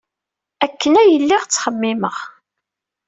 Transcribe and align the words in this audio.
Akken 0.65 0.93
ay 1.01 1.11
lliɣ 1.23 1.43
ttxemmimeɣ. 1.43 2.15